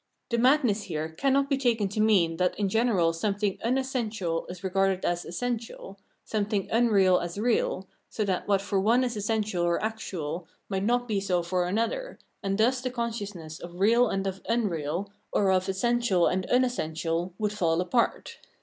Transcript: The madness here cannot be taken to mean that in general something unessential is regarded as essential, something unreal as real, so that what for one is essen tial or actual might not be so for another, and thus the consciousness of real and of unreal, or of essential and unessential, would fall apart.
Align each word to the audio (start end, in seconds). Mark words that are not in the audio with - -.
The 0.31 0.39
madness 0.39 0.85
here 0.85 1.09
cannot 1.09 1.47
be 1.47 1.59
taken 1.59 1.87
to 1.89 1.99
mean 2.01 2.37
that 2.37 2.57
in 2.57 2.69
general 2.69 3.13
something 3.13 3.59
unessential 3.63 4.47
is 4.47 4.63
regarded 4.63 5.05
as 5.05 5.25
essential, 5.25 5.99
something 6.23 6.67
unreal 6.71 7.19
as 7.19 7.37
real, 7.37 7.87
so 8.09 8.25
that 8.25 8.47
what 8.47 8.63
for 8.63 8.79
one 8.79 9.03
is 9.03 9.15
essen 9.15 9.43
tial 9.43 9.63
or 9.63 9.79
actual 9.83 10.47
might 10.69 10.85
not 10.85 11.07
be 11.07 11.19
so 11.19 11.43
for 11.43 11.67
another, 11.67 12.17
and 12.41 12.57
thus 12.57 12.81
the 12.81 12.89
consciousness 12.89 13.59
of 13.59 13.75
real 13.79 14.09
and 14.09 14.25
of 14.25 14.41
unreal, 14.49 15.11
or 15.31 15.51
of 15.51 15.69
essential 15.69 16.25
and 16.25 16.47
unessential, 16.47 17.35
would 17.37 17.53
fall 17.53 17.79
apart. 17.79 18.37